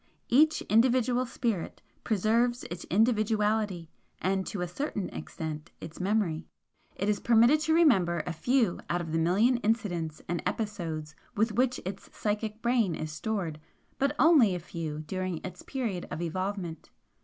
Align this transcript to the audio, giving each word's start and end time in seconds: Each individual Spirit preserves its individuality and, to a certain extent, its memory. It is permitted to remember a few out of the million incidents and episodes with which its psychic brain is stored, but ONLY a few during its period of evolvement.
Each 0.29 0.63
individual 0.63 1.27
Spirit 1.27 1.79
preserves 2.03 2.63
its 2.71 2.85
individuality 2.85 3.91
and, 4.19 4.47
to 4.47 4.61
a 4.61 4.67
certain 4.67 5.09
extent, 5.09 5.69
its 5.79 5.99
memory. 5.99 6.47
It 6.95 7.07
is 7.07 7.19
permitted 7.19 7.59
to 7.59 7.73
remember 7.75 8.23
a 8.25 8.33
few 8.33 8.79
out 8.89 9.01
of 9.01 9.11
the 9.11 9.19
million 9.19 9.57
incidents 9.57 10.19
and 10.27 10.41
episodes 10.43 11.13
with 11.35 11.51
which 11.51 11.79
its 11.85 12.09
psychic 12.17 12.63
brain 12.63 12.95
is 12.95 13.11
stored, 13.11 13.59
but 13.99 14.15
ONLY 14.17 14.55
a 14.55 14.59
few 14.59 15.01
during 15.01 15.37
its 15.45 15.61
period 15.61 16.07
of 16.09 16.19
evolvement. 16.19 16.89